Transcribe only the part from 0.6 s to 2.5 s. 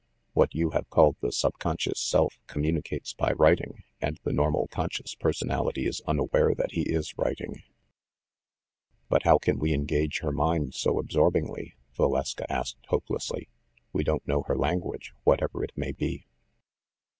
have called the 'subconscious self